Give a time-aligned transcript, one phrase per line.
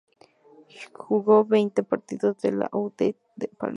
[0.95, 2.91] Jugó veinte partidos con la U.
[2.97, 3.15] D.
[3.35, 3.69] Las Palmas.